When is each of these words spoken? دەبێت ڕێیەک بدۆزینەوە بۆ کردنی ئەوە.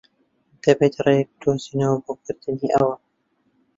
دەبێت 0.63 0.93
ڕێیەک 1.05 1.29
بدۆزینەوە 1.37 1.97
بۆ 2.03 2.13
کردنی 2.25 2.69
ئەوە. 2.73 2.95